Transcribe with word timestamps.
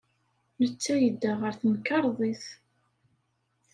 Netta 0.61 0.95
yedda 0.97 1.31
ɣer 1.41 1.53
temkarḍit. 1.61 2.45